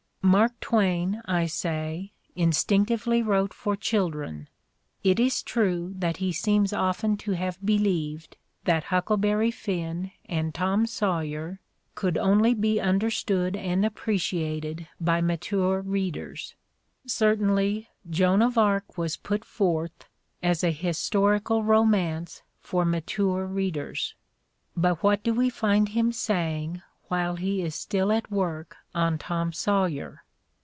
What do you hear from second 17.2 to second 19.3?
tainly "Joan of Arc" was